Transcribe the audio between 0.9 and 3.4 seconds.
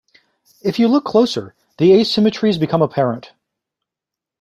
closer the asymmetries become apparent.